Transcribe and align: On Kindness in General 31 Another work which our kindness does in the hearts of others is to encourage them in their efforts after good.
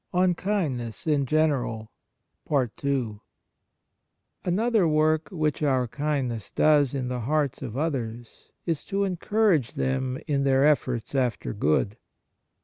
On 0.15 0.33
Kindness 0.33 1.05
in 1.05 1.27
General 1.27 1.91
31 2.49 3.19
Another 4.43 4.87
work 4.87 5.29
which 5.31 5.61
our 5.61 5.87
kindness 5.87 6.49
does 6.51 6.95
in 6.95 7.07
the 7.07 7.19
hearts 7.19 7.61
of 7.61 7.77
others 7.77 8.49
is 8.65 8.83
to 8.85 9.03
encourage 9.03 9.73
them 9.75 10.17
in 10.25 10.43
their 10.43 10.65
efforts 10.65 11.13
after 11.13 11.53
good. 11.53 11.97